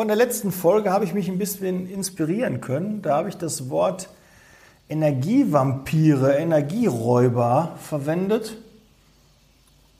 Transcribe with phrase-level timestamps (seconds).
[0.00, 3.02] Von der letzten Folge habe ich mich ein bisschen inspirieren können.
[3.02, 4.08] Da habe ich das Wort
[4.88, 8.56] Energievampire, Energieräuber verwendet.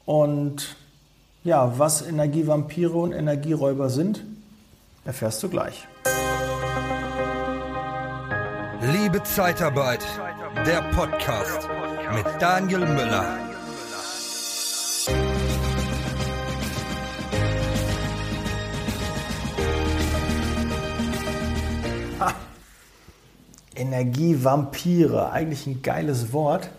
[0.07, 0.75] Und
[1.45, 4.25] ja, was Energievampire und Energieräuber sind,
[5.05, 5.87] erfährst du gleich.
[8.81, 10.07] Liebe Zeitarbeit,
[10.65, 11.69] der Podcast
[12.15, 13.50] mit Daniel Müller.
[23.81, 26.71] Energievampire, eigentlich ein geiles Wort.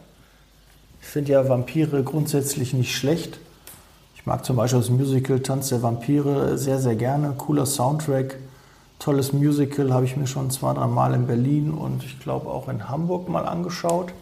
[1.02, 3.40] Ich finde ja Vampire grundsätzlich nicht schlecht.
[4.16, 7.34] Ich mag zum Beispiel das Musical Tanz der Vampire sehr, sehr gerne.
[7.38, 8.38] Cooler Soundtrack,
[9.00, 12.70] tolles Musical, habe ich mir schon zwei, drei Mal in Berlin und ich glaube auch
[12.70, 14.14] in Hamburg mal angeschaut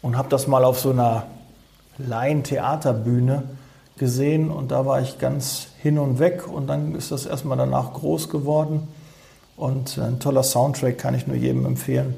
[0.00, 1.26] und habe das mal auf so einer
[1.98, 3.42] Laientheaterbühne
[3.98, 7.94] gesehen und da war ich ganz hin und weg und dann ist das erstmal danach
[7.94, 8.86] groß geworden
[9.56, 12.14] und ein toller Soundtrack kann ich nur jedem empfehlen.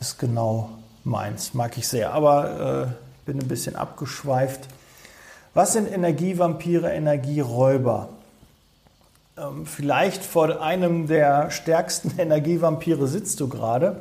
[0.00, 0.70] Ist genau
[1.04, 4.68] meins, mag ich sehr, aber äh, bin ein bisschen abgeschweift.
[5.52, 8.08] Was sind Energievampire, Energieräuber?
[9.36, 14.00] Ähm, vielleicht vor einem der stärksten Energievampire sitzt du gerade,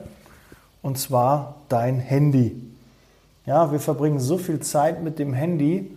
[0.81, 2.55] und zwar dein Handy.
[3.45, 5.95] Ja, wir verbringen so viel Zeit mit dem Handy.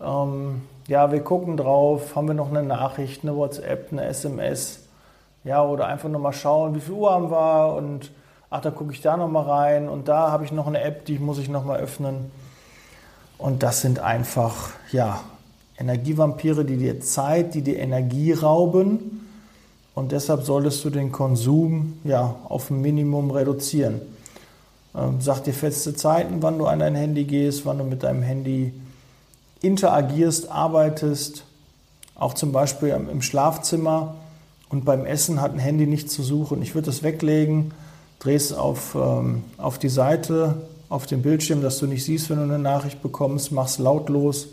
[0.00, 4.87] Ähm, ja, wir gucken drauf, haben wir noch eine Nachricht, eine WhatsApp, eine SMS.
[5.48, 8.10] Ja, oder einfach nur mal schauen, wie viel Uhr haben wir und
[8.50, 11.06] ach, da gucke ich da noch mal rein und da habe ich noch eine App,
[11.06, 12.30] die muss ich noch mal öffnen.
[13.38, 15.20] Und das sind einfach, ja,
[15.78, 19.26] Energievampire, die dir Zeit, die dir Energie rauben.
[19.94, 24.02] Und deshalb solltest du den Konsum ja, auf ein Minimum reduzieren.
[24.94, 28.20] Ähm, sag dir feste Zeiten, wann du an dein Handy gehst, wann du mit deinem
[28.20, 28.74] Handy
[29.62, 31.44] interagierst, arbeitest.
[32.16, 34.14] Auch zum Beispiel im Schlafzimmer
[34.70, 36.62] und beim Essen hat ein Handy nichts zu suchen.
[36.62, 37.72] Ich würde das weglegen,
[38.18, 40.56] drehst auf, ähm, auf die Seite,
[40.88, 44.48] auf dem Bildschirm, dass du nicht siehst, wenn du eine Nachricht bekommst, machst lautlos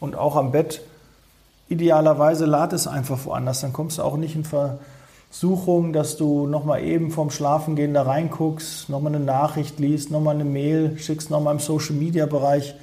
[0.00, 0.82] und auch am Bett.
[1.68, 6.82] Idealerweise lad es einfach woanders, dann kommst du auch nicht in Versuchung, dass du nochmal
[6.84, 11.60] eben vorm Schlafengehen da reinguckst, nochmal eine Nachricht liest, nochmal eine Mail schickst, nochmal im
[11.60, 12.74] Social Media Bereich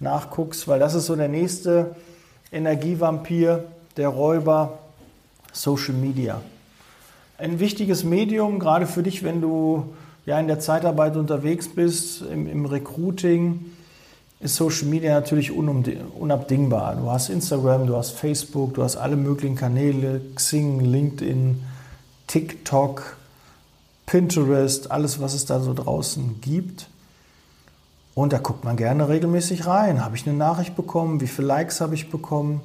[0.00, 1.94] nachguckst, weil das ist so der nächste
[2.50, 3.64] Energievampir,
[3.96, 4.78] der Räuber,
[5.52, 6.40] Social Media.
[7.38, 9.94] Ein wichtiges Medium, gerade für dich, wenn du
[10.26, 13.72] ja in der Zeitarbeit unterwegs bist, im, im Recruiting,
[14.40, 16.96] ist Social Media natürlich unabdingbar.
[16.96, 21.62] Du hast Instagram, du hast Facebook, du hast alle möglichen Kanäle, Xing, LinkedIn,
[22.26, 23.16] TikTok,
[24.06, 26.88] Pinterest, alles, was es da so draußen gibt.
[28.14, 30.04] Und da guckt man gerne regelmäßig rein.
[30.04, 31.20] Habe ich eine Nachricht bekommen?
[31.20, 32.60] Wie viele Likes habe ich bekommen?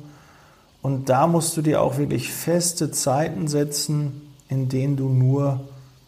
[0.88, 5.59] Und da musst du dir auch wirklich feste Zeiten setzen, in denen du nur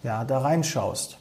[0.03, 1.17] ja, da reinschaust.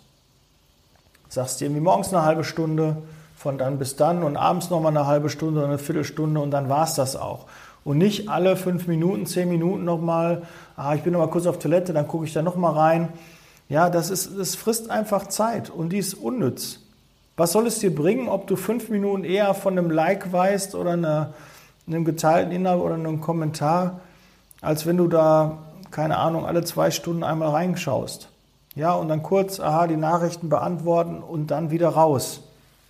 [1.28, 2.98] Sagst dir irgendwie morgens eine halbe Stunde,
[3.36, 6.68] von dann bis dann und abends nochmal eine halbe Stunde oder eine Viertelstunde und dann
[6.68, 7.46] war es das auch.
[7.82, 10.42] Und nicht alle fünf Minuten, zehn Minuten nochmal,
[10.76, 13.08] ah, ich bin nochmal kurz auf Toilette, dann gucke ich da nochmal rein.
[13.68, 16.78] Ja, das, ist, das frisst einfach Zeit und die ist unnütz.
[17.36, 20.92] Was soll es dir bringen, ob du fünf Minuten eher von einem Like weißt oder
[20.92, 21.34] einer
[21.88, 24.00] einem geteilten Inhalt oder einem Kommentar,
[24.60, 25.58] als wenn du da,
[25.90, 28.28] keine Ahnung, alle zwei Stunden einmal reinschaust.
[28.74, 32.40] Ja, und dann kurz, aha, die Nachrichten beantworten und dann wieder raus.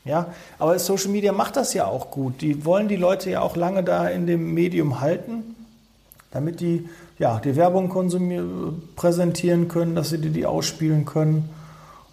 [0.05, 0.27] Ja,
[0.59, 2.41] aber Social Media macht das ja auch gut.
[2.41, 5.55] Die wollen die Leute ja auch lange da in dem Medium halten,
[6.31, 6.89] damit die
[7.19, 7.89] ja, die Werbung
[8.97, 11.51] präsentieren können, dass sie dir die ausspielen können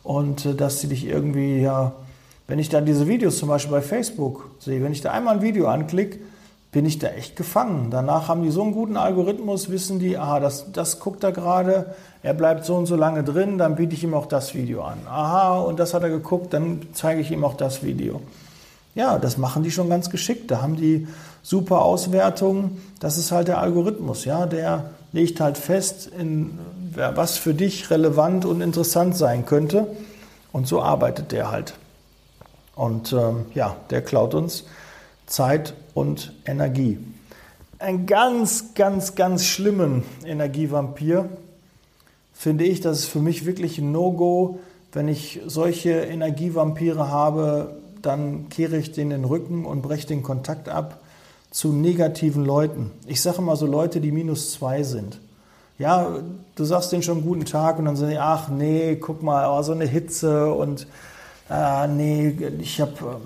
[0.03, 1.94] und äh, dass sie dich irgendwie, ja,
[2.47, 5.41] wenn ich dann diese Videos zum Beispiel bei Facebook sehe, wenn ich da einmal ein
[5.41, 6.19] Video anklicke,
[6.75, 7.88] bin ich da echt gefangen.
[7.90, 11.96] Danach haben die so einen guten Algorithmus, wissen die, aha, das, das guckt er gerade,
[12.22, 14.97] er bleibt so und so lange drin, dann biete ich ihm auch das Video an.
[15.08, 18.19] Aha, und das hat er geguckt, dann zeige ich ihm auch das Video.
[18.94, 20.52] Ja, das machen die schon ganz geschickt.
[20.52, 21.08] Da haben die
[21.44, 22.81] super Auswertungen.
[23.00, 26.59] Das ist halt der Algorithmus, ja, der legt halt fest, in,
[26.94, 29.88] was für dich relevant und interessant sein könnte.
[30.52, 31.76] Und so arbeitet der halt.
[32.76, 34.66] Und ähm, ja, der klaut uns
[35.26, 37.00] Zeit und Energie.
[37.80, 41.30] Ein ganz, ganz, ganz schlimmen Energievampir
[42.34, 44.60] finde ich, das ist für mich wirklich ein No-Go.
[44.92, 50.70] Wenn ich solche Energievampire habe, dann kehre ich denen den Rücken und breche den Kontakt
[50.70, 51.02] ab
[51.50, 52.92] zu negativen Leuten.
[53.08, 55.20] Ich sage mal so Leute, die minus zwei sind.
[55.78, 56.20] Ja,
[56.56, 59.62] du sagst denen schon guten Tag und dann sagen die, ach nee, guck mal, oh,
[59.62, 60.88] so eine Hitze und
[61.50, 63.20] ah, nee, ich habe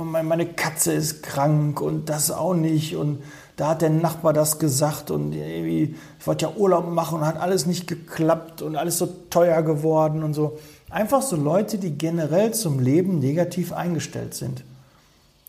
[0.00, 3.22] meine Katze ist krank und das auch nicht und
[3.56, 7.38] da hat der Nachbar das gesagt und irgendwie, ich wollte ja Urlaub machen und hat
[7.38, 10.58] alles nicht geklappt und alles so teuer geworden und so.
[10.90, 14.64] Einfach so Leute, die generell zum Leben negativ eingestellt sind.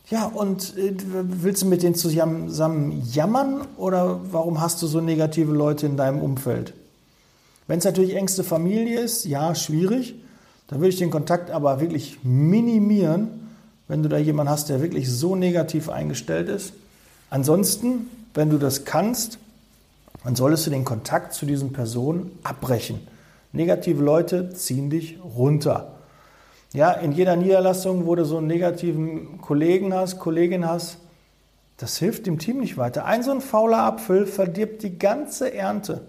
[0.10, 0.94] Ja, und äh,
[1.24, 6.22] willst du mit denen zusammen jammern oder warum hast du so negative Leute in deinem
[6.22, 6.74] Umfeld?
[7.68, 10.16] Wenn es natürlich engste Familie ist, ja, schwierig.
[10.68, 13.43] Dann würde ich den Kontakt aber wirklich minimieren,
[13.88, 16.74] wenn du da jemanden hast, der wirklich so negativ eingestellt ist.
[17.30, 19.40] Ansonsten, wenn du das kannst,
[20.24, 23.00] dann solltest du den Kontakt zu diesen Personen abbrechen.
[23.52, 25.94] Negative Leute ziehen dich runter.
[26.74, 30.98] Ja, in jeder Niederlassung, wo du so einen negativen Kollegen hast, Kollegin hast,
[31.78, 33.06] das hilft dem Team nicht weiter.
[33.06, 36.02] Ein so ein fauler Apfel verdirbt die ganze Ernte.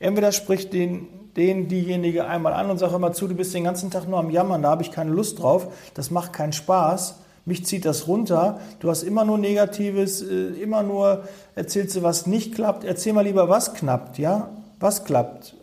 [0.00, 1.06] Entweder spricht den,
[1.38, 4.30] den diejenige einmal an und sagt immer zu, du bist den ganzen Tag nur am
[4.30, 7.14] Jammern, da habe ich keine Lust drauf, das macht keinen Spaß,
[7.46, 11.24] mich zieht das runter, du hast immer nur Negatives, äh, immer nur
[11.54, 14.50] erzählst du, was nicht klappt, erzähl mal lieber, was klappt, ja,
[14.80, 15.54] was klappt.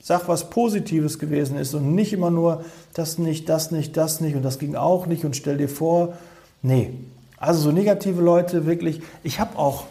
[0.00, 4.36] Sag, was Positives gewesen ist und nicht immer nur das nicht, das nicht, das nicht
[4.36, 6.14] und das ging auch nicht und stell dir vor,
[6.62, 6.92] nee.
[7.38, 9.02] Also so negative Leute wirklich.
[9.22, 9.84] Ich habe auch,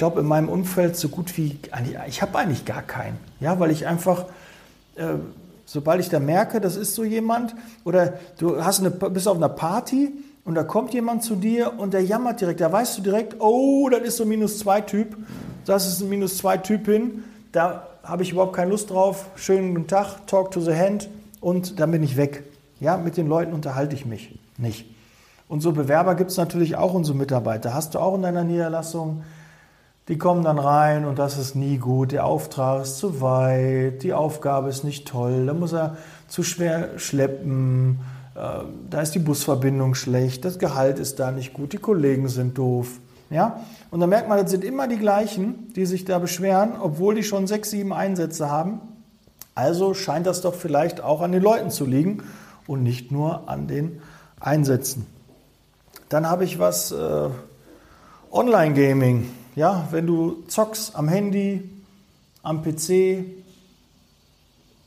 [0.00, 1.58] glaube in meinem Umfeld so gut wie,
[2.08, 4.24] ich habe eigentlich gar keinen, ja, weil ich einfach,
[4.96, 5.16] äh,
[5.66, 7.54] sobald ich da merke, das ist so jemand
[7.84, 10.10] oder du hast eine, bist auf einer Party
[10.46, 13.90] und da kommt jemand zu dir und der jammert direkt, da weißt du direkt, oh,
[13.90, 15.18] das ist so ein minus zwei Typ,
[15.66, 19.26] das ist ein minus zwei Typ hin, da habe ich überhaupt keine Lust drauf.
[19.36, 21.10] Schönen guten Tag, talk to the hand
[21.42, 22.44] und dann bin ich weg.
[22.80, 24.86] Ja, mit den Leuten unterhalte ich mich nicht.
[25.46, 27.74] Und so Bewerber gibt es natürlich auch unsere Mitarbeiter.
[27.74, 29.24] Hast du auch in deiner Niederlassung?
[30.08, 32.12] Die kommen dann rein und das ist nie gut.
[32.12, 36.98] Der Auftrag ist zu weit, die Aufgabe ist nicht toll, da muss er zu schwer
[36.98, 38.00] schleppen,
[38.34, 42.58] äh, da ist die Busverbindung schlecht, das Gehalt ist da nicht gut, die Kollegen sind
[42.58, 43.00] doof.
[43.30, 43.60] Ja?
[43.90, 47.22] Und dann merkt man, das sind immer die gleichen, die sich da beschweren, obwohl die
[47.22, 48.80] schon sechs, sieben Einsätze haben.
[49.54, 52.22] Also scheint das doch vielleicht auch an den Leuten zu liegen
[52.66, 54.00] und nicht nur an den
[54.38, 55.06] Einsätzen.
[56.08, 57.28] Dann habe ich was äh,
[58.32, 59.28] Online-Gaming.
[59.56, 61.68] Ja, wenn du zockst am Handy,
[62.42, 63.24] am PC,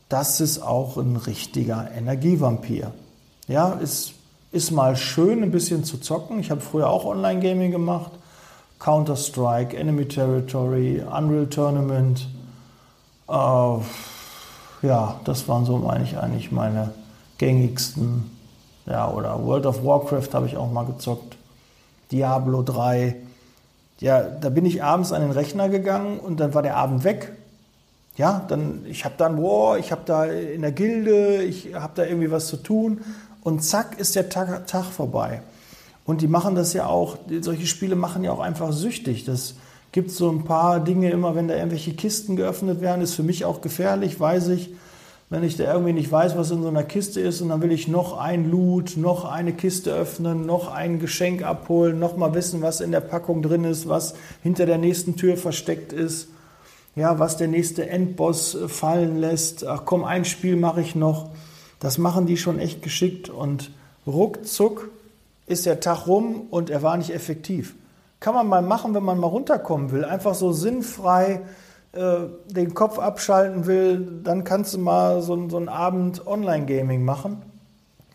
[0.10, 2.94] das ist auch ein richtiger Energievampir.
[3.48, 4.14] Ja, es
[4.52, 6.40] ist mal schön, ein bisschen zu zocken.
[6.40, 8.12] Ich habe früher auch Online-Gaming gemacht.
[8.80, 12.28] Counter-Strike, Enemy Territory, Unreal Tournament.
[13.28, 13.78] Äh,
[14.88, 16.94] ja, das waren so, meine ich, eigentlich meine
[17.38, 18.30] gängigsten.
[18.86, 21.38] Ja, oder World of Warcraft habe ich auch mal gezockt.
[22.12, 23.16] Diablo 3.
[24.04, 27.32] Ja, da bin ich abends an den Rechner gegangen und dann war der Abend weg.
[28.18, 32.04] Ja, dann, ich habe dann, wow, ich habe da in der Gilde, ich habe da
[32.04, 33.00] irgendwie was zu tun
[33.44, 35.42] und zack ist der Tag, Tag vorbei.
[36.04, 39.24] Und die machen das ja auch, solche Spiele machen ja auch einfach süchtig.
[39.24, 39.56] Das
[39.94, 43.46] gibt so ein paar Dinge immer, wenn da irgendwelche Kisten geöffnet werden, ist für mich
[43.46, 44.72] auch gefährlich, weiß ich.
[45.34, 47.72] Wenn ich da irgendwie nicht weiß, was in so einer Kiste ist und dann will
[47.72, 52.62] ich noch ein Loot, noch eine Kiste öffnen, noch ein Geschenk abholen, noch mal wissen,
[52.62, 54.14] was in der Packung drin ist, was
[54.44, 56.28] hinter der nächsten Tür versteckt ist,
[56.96, 59.66] ja, was der nächste Endboss fallen lässt.
[59.66, 61.32] Ach komm, ein Spiel mache ich noch.
[61.80, 63.72] Das machen die schon echt geschickt und
[64.06, 64.92] ruckzuck
[65.48, 67.74] ist der Tag rum und er war nicht effektiv.
[68.20, 70.06] Kann man mal machen, wenn man mal runterkommen will.
[70.06, 71.42] Einfach so sinnfrei
[71.94, 77.44] äh, den Kopf abschalten will, dann kannst du mal so, so einen Abend Online-Gaming machen.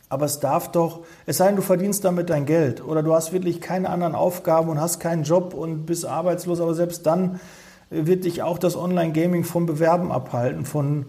[0.09, 3.33] Aber es darf doch, es sei denn, du verdienst damit dein Geld oder du hast
[3.33, 7.41] wirklich keine anderen Aufgaben und hast keinen Job und bist arbeitslos, aber selbst dann
[7.91, 11.07] wird dich auch das Online-Gaming vom Bewerben abhalten, von,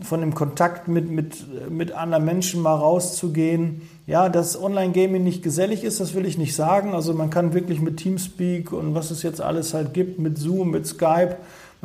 [0.00, 3.82] von dem Kontakt mit, mit, mit anderen Menschen mal rauszugehen.
[4.06, 6.94] Ja, dass Online-Gaming nicht gesellig ist, das will ich nicht sagen.
[6.94, 10.70] Also man kann wirklich mit Teamspeak und was es jetzt alles halt gibt, mit Zoom,
[10.70, 11.36] mit Skype,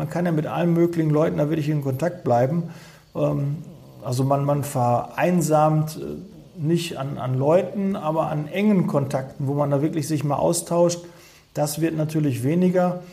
[0.01, 2.71] man kann ja mit allen möglichen Leuten da wirklich in Kontakt bleiben.
[3.15, 3.57] Ähm,
[4.03, 9.69] also man, man vereinsamt äh, nicht an, an Leuten, aber an engen Kontakten, wo man
[9.69, 11.01] da wirklich sich mal austauscht.
[11.53, 13.03] Das wird natürlich weniger.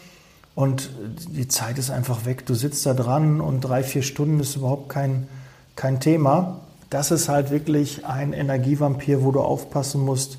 [0.55, 0.89] Und
[1.29, 2.47] die Zeit ist einfach weg.
[2.47, 5.29] Du sitzt da dran und drei, vier Stunden ist überhaupt kein,
[5.77, 6.61] kein Thema.
[6.89, 10.39] Das ist halt wirklich ein Energievampir, wo du aufpassen musst.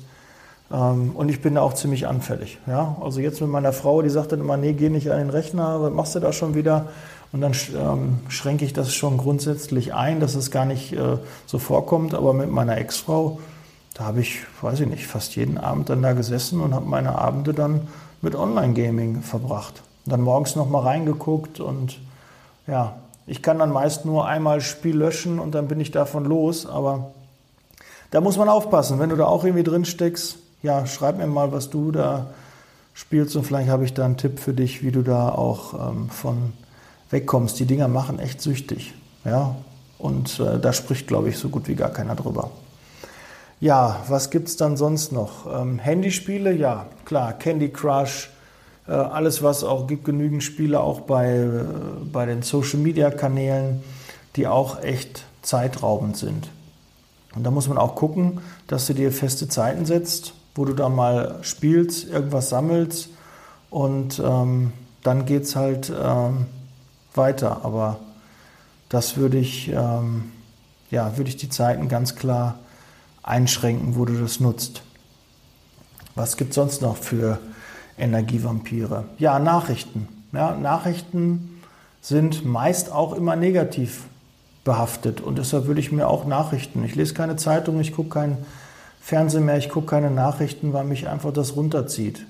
[0.72, 2.58] Ähm, und ich bin da auch ziemlich anfällig.
[2.66, 2.96] Ja?
[3.00, 5.82] Also jetzt mit meiner Frau, die sagt dann immer, nee, geh nicht an den Rechner,
[5.82, 6.88] was machst du da schon wieder?
[7.32, 11.58] Und dann ähm, schränke ich das schon grundsätzlich ein, dass es gar nicht äh, so
[11.58, 12.14] vorkommt.
[12.14, 13.38] Aber mit meiner Ex-Frau,
[13.94, 17.16] da habe ich, weiß ich nicht, fast jeden Abend dann da gesessen und habe meine
[17.16, 17.88] Abende dann
[18.20, 21.98] mit Online-Gaming verbracht dann morgens noch mal reingeguckt und
[22.66, 22.96] ja,
[23.26, 27.12] ich kann dann meist nur einmal Spiel löschen und dann bin ich davon los, aber
[28.10, 31.52] da muss man aufpassen, wenn du da auch irgendwie drin steckst, ja, schreib mir mal,
[31.52, 32.26] was du da
[32.94, 36.10] spielst und vielleicht habe ich da einen Tipp für dich, wie du da auch ähm,
[36.10, 36.52] von
[37.10, 37.58] wegkommst.
[37.58, 38.94] Die Dinger machen echt süchtig.
[39.24, 39.56] Ja,
[39.98, 42.50] und äh, da spricht, glaube ich, so gut wie gar keiner drüber.
[43.60, 45.46] Ja, was gibt es dann sonst noch?
[45.54, 48.30] Ähm, Handyspiele, ja, klar, Candy Crush,
[48.88, 51.64] äh, alles was auch gibt, genügend Spiele auch bei, äh,
[52.10, 53.82] bei den Social Media Kanälen,
[54.36, 56.48] die auch echt zeitraubend sind.
[57.34, 60.90] Und da muss man auch gucken, dass du dir feste Zeiten setzt, wo du da
[60.90, 63.08] mal spielst, irgendwas sammelst
[63.70, 66.44] und ähm, dann geht es halt ähm,
[67.14, 67.64] weiter.
[67.64, 67.98] Aber
[68.90, 70.32] das würde ich, ähm,
[70.90, 72.58] ja, würde ich die Zeiten ganz klar
[73.22, 74.82] einschränken, wo du das nutzt.
[76.14, 77.38] Was gibt es sonst noch für
[77.96, 79.04] Energievampire?
[79.16, 80.08] Ja, Nachrichten.
[80.32, 81.62] Ja, Nachrichten
[82.02, 84.08] sind meist auch immer negativ
[84.64, 86.84] behaftet und deshalb würde ich mir auch Nachrichten.
[86.84, 88.36] Ich lese keine Zeitung, ich gucke kein
[89.00, 92.26] Fernsehen mehr, ich gucke keine Nachrichten, weil mich einfach das runterzieht.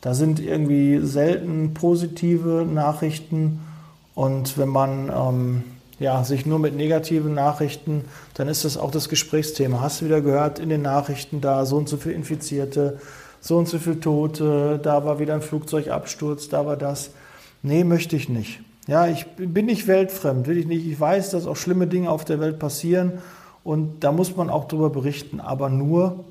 [0.00, 3.60] Da sind irgendwie selten positive Nachrichten
[4.14, 5.64] und wenn man ähm,
[5.98, 9.80] ja, sich nur mit negativen Nachrichten, dann ist das auch das Gesprächsthema.
[9.80, 12.98] Hast du wieder gehört in den Nachrichten da, so und so viele Infizierte,
[13.40, 17.10] so und so viele Tote, da war wieder ein Flugzeugabsturz, da war das.
[17.62, 18.60] Nee, möchte ich nicht.
[18.86, 20.86] Ja, ich bin nicht weltfremd, will ich nicht.
[20.86, 23.14] Ich weiß, dass auch schlimme Dinge auf der Welt passieren
[23.66, 26.24] und da muss man auch drüber berichten, aber nur,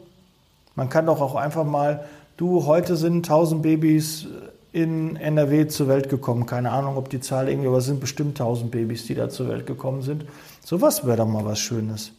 [0.75, 2.05] man kann doch auch einfach mal,
[2.37, 4.27] du, heute sind 1000 Babys
[4.71, 6.45] in NRW zur Welt gekommen.
[6.45, 9.49] Keine Ahnung, ob die Zahl irgendwie, aber es sind bestimmt 1000 Babys, die da zur
[9.49, 10.23] Welt gekommen sind.
[10.63, 12.13] Sowas wäre doch mal was Schönes.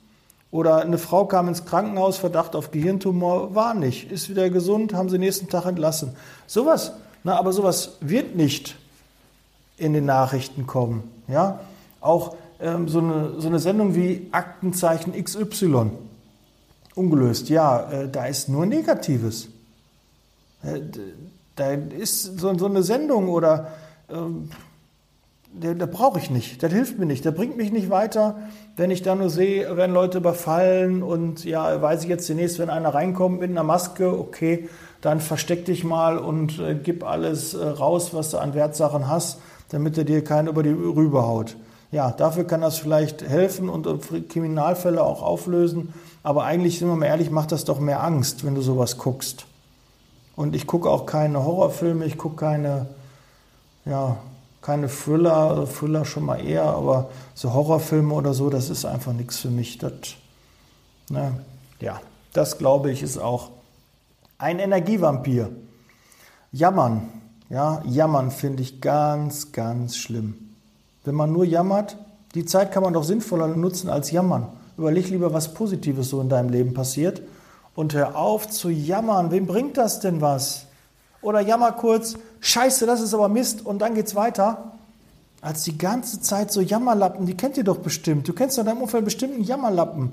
[0.51, 5.09] Oder eine Frau kam ins Krankenhaus, Verdacht auf Gehirntumor, war nicht, ist wieder gesund, haben
[5.09, 6.15] sie nächsten Tag entlassen.
[6.47, 6.93] Sowas,
[7.25, 8.77] na, aber sowas wird nicht
[9.79, 11.11] in den Nachrichten kommen.
[11.27, 11.61] Ja?
[12.03, 15.91] Auch ähm, so, eine, so eine Sendung wie Aktenzeichen XY,
[16.95, 19.49] ungelöst, ja, äh, da ist nur Negatives.
[20.63, 20.81] Äh,
[21.57, 23.73] da ist so, so eine Sendung oder
[24.11, 24.51] ähm,
[25.59, 28.37] da, da brauche ich nicht, das hilft mir nicht, das bringt mich nicht weiter,
[28.77, 32.69] wenn ich da nur sehe, werden Leute überfallen und ja, weiß ich jetzt demnächst, wenn
[32.69, 34.69] einer reinkommt mit einer Maske, okay,
[35.01, 39.41] dann versteck dich mal und äh, gib alles äh, raus, was du an Wertsachen hast,
[39.71, 41.57] damit er dir keinen über die Rübe haut.
[41.93, 43.87] Ja, dafür kann das vielleicht helfen und
[44.29, 48.55] Kriminalfälle auch auflösen, aber eigentlich, sind wir mal ehrlich, macht das doch mehr Angst, wenn
[48.55, 49.47] du sowas guckst.
[50.35, 52.87] Und ich gucke auch keine Horrorfilme, ich gucke keine,
[53.85, 54.17] ja,
[54.61, 59.13] keine Thriller, also Thriller schon mal eher, aber so Horrorfilme oder so, das ist einfach
[59.13, 59.79] nichts für mich.
[59.79, 59.93] Das,
[61.09, 61.41] ne,
[61.81, 62.01] ja,
[62.33, 63.51] das glaube ich ist auch
[64.39, 65.51] ein Energievampir.
[66.53, 67.09] Jammern,
[67.49, 70.46] ja, jammern finde ich ganz, ganz schlimm.
[71.07, 71.97] Wenn man nur jammert,
[72.35, 74.49] die Zeit kann man doch sinnvoller nutzen als jammern.
[74.77, 77.23] Überleg lieber, was Positives so in deinem Leben passiert
[77.77, 79.31] und hör auf zu jammern.
[79.31, 80.67] Wem bringt das denn was?
[81.23, 84.73] Oder jammer kurz, scheiße, das ist aber Mist und dann geht's weiter.
[85.41, 88.27] Als die ganze Zeit so Jammerlappen, die kennt ihr doch bestimmt.
[88.27, 90.13] Du kennst in deinem Umfeld bestimmt einen Jammerlappen.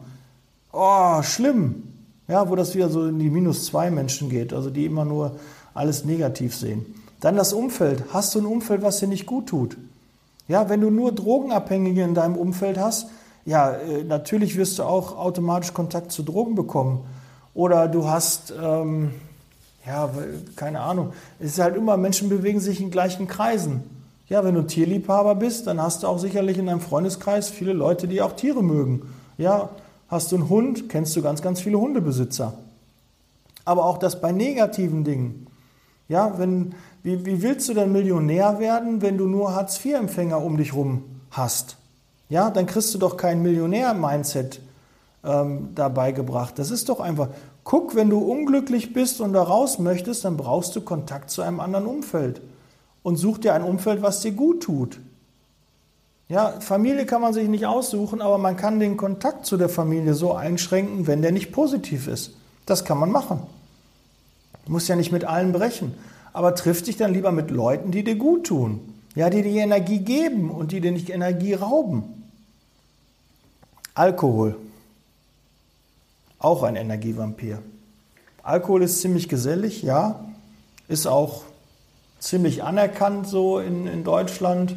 [0.72, 1.84] Oh, schlimm.
[2.28, 5.38] Ja, wo das wieder so in die minus zwei Menschen geht, also die immer nur
[5.74, 6.86] alles negativ sehen.
[7.20, 8.04] Dann das Umfeld.
[8.14, 9.78] Hast du ein Umfeld, was dir nicht gut tut?
[10.48, 13.08] Ja, wenn du nur Drogenabhängige in deinem Umfeld hast,
[13.46, 17.06] ja, äh, natürlich wirst du auch automatisch Kontakt zu Drogen bekommen.
[17.54, 19.12] Oder du hast, ähm,
[19.86, 20.10] ja,
[20.56, 21.14] keine Ahnung.
[21.40, 23.84] Es ist halt immer, Menschen bewegen sich in gleichen Kreisen.
[24.28, 28.08] Ja, wenn du Tierliebhaber bist, dann hast du auch sicherlich in deinem Freundeskreis viele Leute,
[28.08, 29.14] die auch Tiere mögen.
[29.38, 29.70] Ja,
[30.08, 32.54] hast du einen Hund, kennst du ganz, ganz viele Hundebesitzer.
[33.66, 35.48] Aber auch das bei negativen Dingen.
[36.08, 40.74] Ja, wenn, wie, wie willst du denn Millionär werden, wenn du nur Hartz-IV-Empfänger um dich
[40.74, 41.75] rum hast?
[42.29, 44.62] Ja, dann kriegst du doch kein Millionär-Mindset
[45.25, 46.57] ähm, dabei gebracht.
[46.57, 47.27] Das ist doch einfach,
[47.65, 51.60] guck, wenn du unglücklich bist und da raus möchtest, dann brauchst du Kontakt zu einem
[51.60, 52.41] anderen Umfeld.
[53.03, 55.00] Und such dir ein Umfeld, was dir gut tut.
[56.29, 60.13] Ja, Familie kann man sich nicht aussuchen, aber man kann den Kontakt zu der Familie
[60.13, 62.31] so einschränken, wenn der nicht positiv ist.
[62.65, 63.41] Das kann man machen.
[64.65, 65.93] Du musst ja nicht mit allen brechen.
[66.34, 68.82] Aber triff dich dann lieber mit Leuten, die dir gut tun.
[69.16, 72.24] Ja, die dir Energie geben und die dir nicht Energie rauben.
[73.94, 74.58] Alkohol
[76.44, 77.60] auch ein Energievampir.
[78.44, 80.25] Alkohol ist ziemlich gesellig, ja,
[80.90, 81.44] ist auch
[82.20, 84.75] ziemlich anerkannt so in, in Deutschland.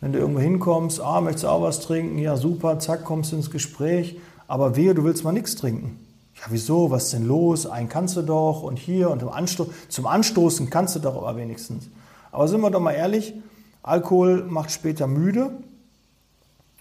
[0.00, 2.18] Wenn du irgendwo hinkommst, ah, möchtest du auch was trinken?
[2.18, 4.18] Ja, super, zack, kommst du ins Gespräch.
[4.48, 6.00] Aber wehe, du willst mal nichts trinken.
[6.40, 6.90] Ja, wieso?
[6.90, 7.66] Was ist denn los?
[7.66, 11.90] Einen kannst du doch und hier und Ansto zum Anstoßen kannst du doch aber wenigstens.
[12.32, 13.34] Aber sind wir doch mal ehrlich,
[13.82, 15.50] Alkohol macht später müde.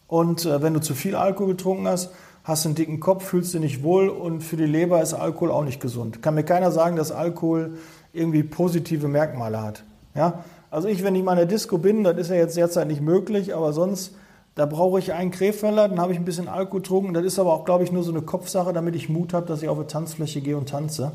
[0.07, 2.11] Und äh, wenn du zu viel Alkohol getrunken hast,
[2.43, 5.63] hast einen dicken Kopf, fühlst du nicht wohl und für die Leber ist Alkohol auch
[5.63, 6.21] nicht gesund.
[6.21, 7.77] Kann mir keiner sagen, dass Alkohol
[8.13, 9.83] irgendwie positive Merkmale hat.
[10.15, 10.43] Ja?
[10.71, 13.01] Also ich, wenn ich mal in der Disco bin, das ist ja jetzt derzeit nicht
[13.01, 14.15] möglich, aber sonst,
[14.59, 17.13] da brauche ich einen Krefeller, dann habe ich ein bisschen Alkohol getrunken.
[17.13, 19.61] Das ist aber auch, glaube ich, nur so eine Kopfsache, damit ich Mut habe, dass
[19.61, 21.13] ich auf eine Tanzfläche gehe und tanze.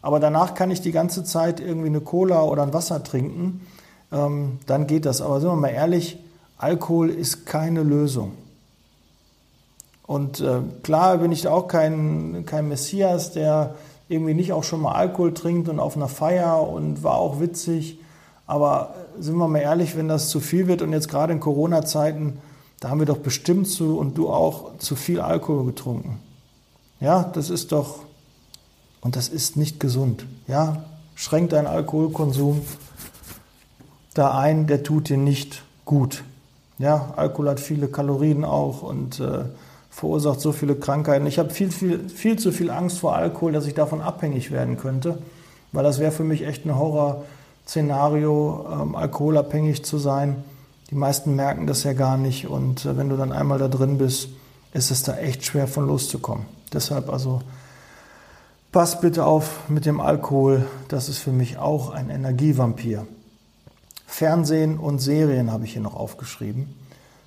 [0.00, 3.66] Aber danach kann ich die ganze Zeit irgendwie eine Cola oder ein Wasser trinken.
[4.12, 5.20] Ähm, dann geht das.
[5.20, 6.18] Aber sind wir mal ehrlich,
[6.56, 8.30] Alkohol ist keine Lösung.
[10.06, 13.74] Und äh, klar bin ich auch kein, kein Messias, der
[14.08, 17.98] irgendwie nicht auch schon mal Alkohol trinkt und auf einer Feier und war auch witzig.
[18.46, 22.38] Aber sind wir mal ehrlich, wenn das zu viel wird und jetzt gerade in Corona-Zeiten,
[22.82, 26.18] da haben wir doch bestimmt zu und du auch zu viel Alkohol getrunken.
[26.98, 28.00] Ja, das ist doch,
[29.00, 30.26] und das ist nicht gesund.
[30.48, 30.82] Ja,
[31.14, 32.62] schränk deinen Alkoholkonsum
[34.14, 36.24] da ein, der tut dir nicht gut.
[36.78, 39.44] Ja, Alkohol hat viele Kalorien auch und äh,
[39.88, 41.26] verursacht so viele Krankheiten.
[41.28, 44.76] Ich habe viel, viel, viel zu viel Angst vor Alkohol, dass ich davon abhängig werden
[44.76, 45.18] könnte,
[45.70, 50.42] weil das wäre für mich echt ein Horrorszenario, ähm, alkoholabhängig zu sein.
[50.92, 53.96] Die meisten merken das ja gar nicht und äh, wenn du dann einmal da drin
[53.96, 54.28] bist,
[54.74, 56.44] ist es da echt schwer von loszukommen.
[56.70, 57.40] Deshalb also
[58.72, 63.06] pass bitte auf mit dem Alkohol, das ist für mich auch ein Energievampir.
[64.06, 66.74] Fernsehen und Serien habe ich hier noch aufgeschrieben.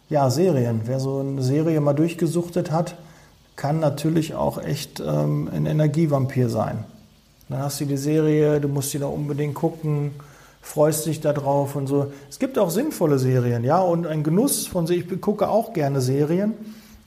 [0.09, 0.81] Ja, Serien.
[0.85, 2.95] Wer so eine Serie mal durchgesuchtet hat,
[3.55, 6.83] kann natürlich auch echt ähm, ein Energievampir sein.
[7.49, 10.11] Dann hast du die Serie, du musst die da unbedingt gucken,
[10.65, 12.11] freust dich darauf und so.
[12.27, 15.09] Es gibt auch sinnvolle Serien, ja, und ein Genuss von sich.
[15.09, 16.53] Ich gucke auch gerne Serien,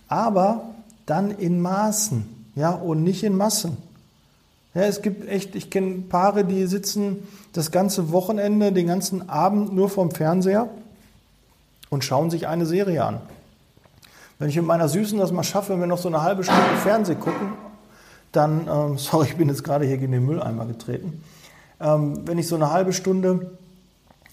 [0.06, 0.62] aber
[1.06, 2.24] dann in Maßen,
[2.54, 3.76] ja, und nicht in Massen.
[4.74, 9.74] Ja, es gibt echt, ich kenne Paare, die sitzen das ganze Wochenende, den ganzen Abend
[9.74, 10.68] nur vorm Fernseher
[11.90, 13.20] und schauen sich eine Serie an.
[14.38, 16.62] Wenn ich mit meiner Süßen das mal schaffe, wenn wir noch so eine halbe Stunde
[16.84, 17.54] Fernsehen gucken,
[18.30, 21.24] dann, ähm, sorry, ich bin jetzt gerade hier gegen den Mülleimer getreten,
[21.80, 23.50] ähm, wenn ich so eine halbe Stunde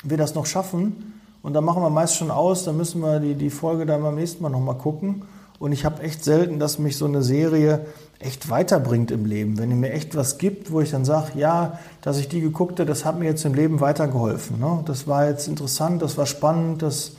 [0.04, 3.36] wir das noch schaffen und dann machen wir meist schon aus, dann müssen wir die,
[3.36, 5.24] die Folge dann beim nächsten Mal nochmal gucken.
[5.58, 7.86] Und ich habe echt selten, dass mich so eine Serie
[8.20, 9.58] echt weiterbringt im Leben.
[9.58, 12.80] Wenn ihr mir echt was gibt, wo ich dann sage, ja, dass ich die geguckt
[12.80, 14.60] habe, das hat mir jetzt im Leben weitergeholfen.
[14.60, 14.84] Ne?
[14.86, 17.14] Das war jetzt interessant, das war spannend, das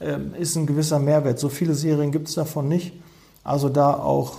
[0.00, 1.38] ähm, ist ein gewisser Mehrwert.
[1.38, 2.92] So viele Serien gibt es davon nicht.
[3.42, 4.38] Also da auch,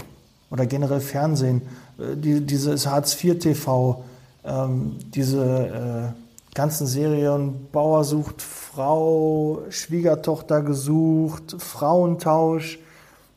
[0.50, 1.62] oder generell Fernsehen,
[1.98, 4.04] äh, die, dieses Hartz-IV-TV,
[4.44, 12.80] ähm, diese äh, ganzen Serien, Bauer sucht Frau, Schwiegertochter gesucht, Frauentausch.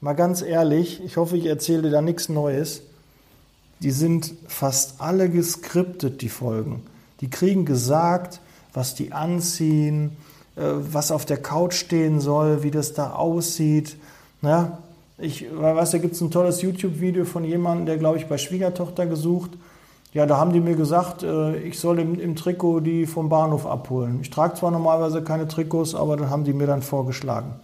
[0.01, 2.83] Mal ganz ehrlich, ich hoffe, ich erzähle dir da nichts Neues.
[3.81, 6.83] Die sind fast alle geskriptet, die Folgen.
[7.21, 8.41] Die kriegen gesagt,
[8.73, 10.17] was die anziehen,
[10.57, 13.97] äh, was auf der Couch stehen soll, wie das da aussieht.
[14.43, 14.79] Ja,
[15.19, 19.07] ich weiß, da gibt es ein tolles YouTube-Video von jemandem, der, glaube ich, bei Schwiegertochter
[19.07, 19.51] gesucht.
[20.15, 23.67] Ja, da haben die mir gesagt, äh, ich soll im, im Trikot die vom Bahnhof
[23.67, 24.21] abholen.
[24.23, 27.55] Ich trage zwar normalerweise keine Trikots, aber dann haben die mir dann vorgeschlagen.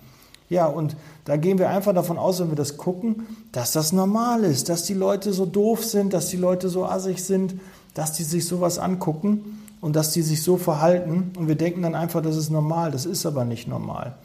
[0.49, 4.43] Ja, und da gehen wir einfach davon aus, wenn wir das gucken, dass das normal
[4.43, 7.55] ist, dass die Leute so doof sind, dass die Leute so assig sind,
[7.95, 11.95] dass die sich sowas angucken und dass die sich so verhalten und wir denken dann
[11.95, 14.17] einfach, das ist normal, das ist aber nicht normal.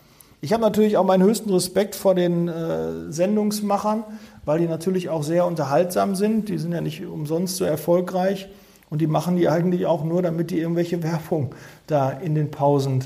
[0.41, 4.03] Ich habe natürlich auch meinen höchsten Respekt vor den äh, Sendungsmachern,
[4.45, 6.49] weil die natürlich auch sehr unterhaltsam sind.
[6.49, 8.47] Die sind ja nicht umsonst so erfolgreich
[8.89, 11.53] und die machen die eigentlich auch nur, damit die irgendwelche Werbung
[11.87, 13.03] da in den Pausen,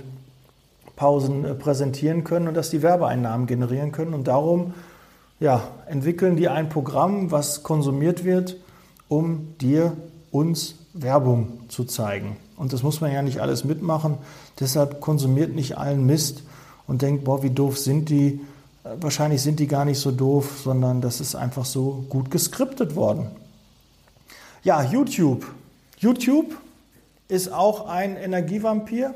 [0.95, 4.13] Pausen äh, präsentieren können und dass die Werbeeinnahmen generieren können.
[4.13, 4.73] Und darum
[5.39, 8.58] ja, entwickeln die ein Programm, was konsumiert wird,
[9.08, 9.93] um dir,
[10.32, 12.38] uns Werbung zu zeigen.
[12.56, 14.17] Und das muss man ja nicht alles mitmachen.
[14.60, 16.43] Deshalb konsumiert nicht allen Mist
[16.88, 18.41] und denkt, boah, wie doof sind die.
[18.84, 23.28] Wahrscheinlich sind die gar nicht so doof, sondern das ist einfach so gut geskriptet worden.
[24.63, 25.46] Ja, YouTube.
[25.98, 26.56] YouTube
[27.28, 29.13] ist auch ein Energievampir.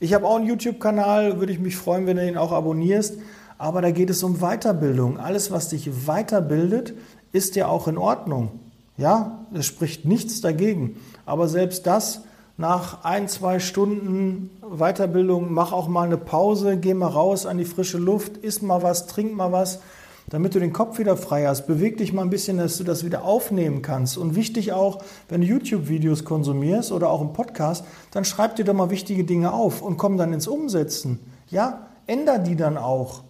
[0.00, 3.18] Ich habe auch einen YouTube-Kanal, würde ich mich freuen, wenn du ihn auch abonnierst.
[3.58, 5.18] Aber da geht es um Weiterbildung.
[5.18, 6.94] Alles, was dich weiterbildet,
[7.32, 8.60] ist ja auch in Ordnung.
[8.98, 10.96] Ja, es spricht nichts dagegen.
[11.24, 12.22] Aber selbst das
[12.58, 17.64] nach ein, zwei Stunden Weiterbildung, mach auch mal eine Pause, geh mal raus an die
[17.64, 19.80] frische Luft, iss mal was, trink mal was,
[20.28, 21.66] damit du den Kopf wieder frei hast.
[21.66, 24.16] Beweg dich mal ein bisschen, dass du das wieder aufnehmen kannst.
[24.16, 28.74] Und wichtig auch, wenn du YouTube-Videos konsumierst oder auch einen Podcast, dann schreib dir doch
[28.74, 31.20] mal wichtige Dinge auf und komm dann ins Umsetzen.
[31.48, 33.22] Ja, änder die dann auch.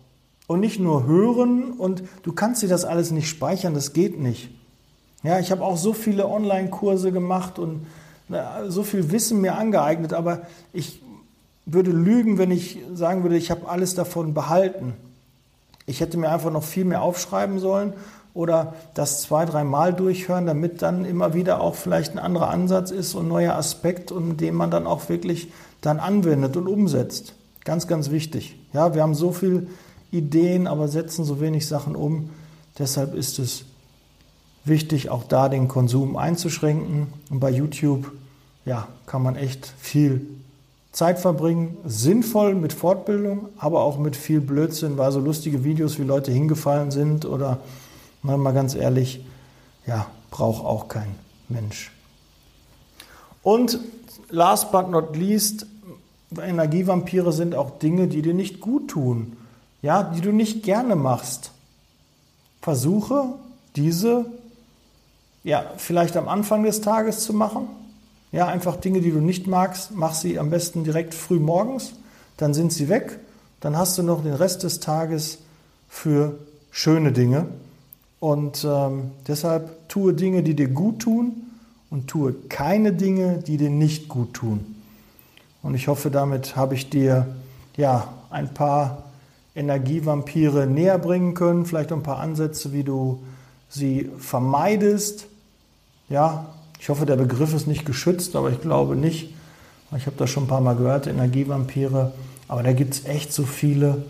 [0.46, 4.50] Und nicht nur hören und du kannst dir das alles nicht speichern, das geht nicht.
[5.24, 7.86] Ja, ich habe auch so viele Online-Kurse gemacht und
[8.68, 11.02] so viel Wissen mir angeeignet, aber ich
[11.64, 14.94] würde lügen, wenn ich sagen würde, ich habe alles davon behalten.
[15.86, 17.92] Ich hätte mir einfach noch viel mehr aufschreiben sollen
[18.34, 23.14] oder das zwei, dreimal durchhören, damit dann immer wieder auch vielleicht ein anderer Ansatz ist
[23.14, 27.34] und ein neuer Aspekt und den man dann auch wirklich dann anwendet und umsetzt.
[27.64, 28.58] Ganz, ganz wichtig.
[28.72, 29.66] Ja, wir haben so viele
[30.10, 32.30] Ideen, aber setzen so wenig Sachen um.
[32.78, 33.64] Deshalb ist es
[34.66, 37.08] wichtig, auch da den Konsum einzuschränken.
[37.30, 38.12] Und bei YouTube,
[38.64, 40.26] ja, kann man echt viel
[40.92, 46.04] Zeit verbringen, sinnvoll mit Fortbildung, aber auch mit viel Blödsinn, weil so lustige Videos, wie
[46.04, 47.60] Leute hingefallen sind oder,
[48.22, 49.24] mal ganz ehrlich,
[49.86, 51.14] ja, braucht auch kein
[51.50, 51.92] Mensch.
[53.42, 53.78] Und
[54.30, 55.66] last but not least,
[56.36, 59.36] Energievampire sind auch Dinge, die dir nicht gut tun,
[59.82, 61.52] ja, die du nicht gerne machst.
[62.62, 63.34] Versuche
[63.76, 64.26] diese
[65.46, 67.68] ja, vielleicht am Anfang des Tages zu machen,
[68.32, 71.92] ja, einfach Dinge, die du nicht magst, mach sie am besten direkt früh morgens,
[72.36, 73.20] dann sind sie weg,
[73.60, 75.38] dann hast du noch den Rest des Tages
[75.88, 76.36] für
[76.72, 77.46] schöne Dinge.
[78.18, 81.34] Und ähm, deshalb tue Dinge, die dir gut tun
[81.90, 84.74] und tue keine Dinge, die dir nicht gut tun.
[85.62, 87.28] Und ich hoffe, damit habe ich dir
[87.76, 89.04] ja ein paar
[89.54, 93.22] Energievampire näher bringen können, vielleicht ein paar Ansätze, wie du
[93.68, 95.28] sie vermeidest.
[96.08, 96.46] Ja,
[96.78, 99.34] ich hoffe, der Begriff ist nicht geschützt, aber ich glaube nicht.
[99.96, 102.12] Ich habe das schon ein paar Mal gehört, Energievampire.
[102.48, 104.04] Aber da gibt es echt so viele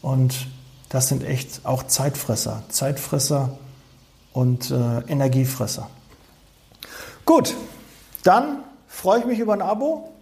[0.00, 0.46] und
[0.88, 2.62] das sind echt auch Zeitfresser.
[2.68, 3.58] Zeitfresser
[4.32, 5.88] und äh, Energiefresser.
[7.24, 7.54] Gut,
[8.22, 10.12] dann freue ich mich über ein Abo.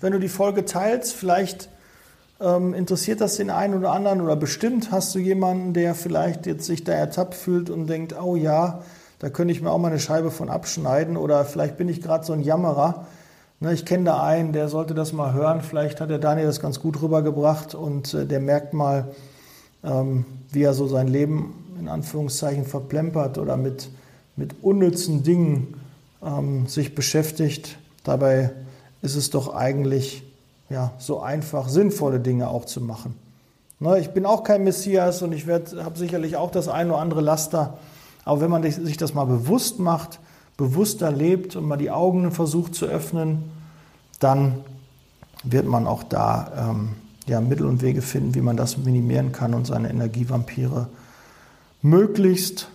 [0.00, 1.68] Wenn du die Folge teilst, vielleicht
[2.40, 6.66] ähm, interessiert das den einen oder anderen oder bestimmt hast du jemanden, der vielleicht jetzt
[6.66, 8.82] sich da ertappt fühlt und denkt, oh ja,
[9.18, 12.24] da könnte ich mir auch mal eine Scheibe von abschneiden oder vielleicht bin ich gerade
[12.24, 13.06] so ein Jammerer.
[13.60, 15.62] Ne, ich kenne da einen, der sollte das mal hören.
[15.62, 19.08] Vielleicht hat der Daniel das ganz gut rübergebracht und äh, der merkt mal,
[19.82, 23.90] ähm, wie er so sein Leben in Anführungszeichen verplempert oder mit,
[24.36, 25.74] mit unnützen Dingen
[26.22, 27.78] ähm, sich beschäftigt.
[28.04, 28.52] Dabei
[29.02, 30.22] ist es doch eigentlich
[30.70, 33.16] ja, so einfach, sinnvolle Dinge auch zu machen.
[33.80, 37.20] Ne, ich bin auch kein Messias und ich habe sicherlich auch das ein oder andere
[37.20, 37.78] Laster.
[38.28, 40.20] Aber wenn man sich das mal bewusst macht,
[40.58, 43.50] bewusster lebt und mal die Augen versucht zu öffnen,
[44.20, 44.58] dann
[45.44, 49.54] wird man auch da ähm, ja, Mittel und Wege finden, wie man das minimieren kann
[49.54, 50.88] und seine Energievampire
[51.80, 52.68] möglichst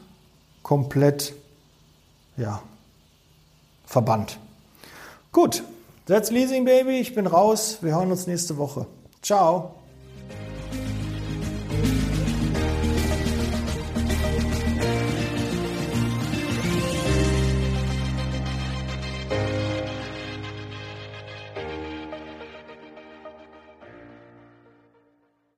[0.63, 1.35] komplett
[2.35, 2.63] ja,
[3.85, 4.39] verbannt.
[5.31, 5.63] Gut,
[6.07, 6.99] that's Leasing Baby.
[6.99, 7.77] Ich bin raus.
[7.81, 8.87] Wir hören uns nächste Woche.
[9.21, 9.75] Ciao.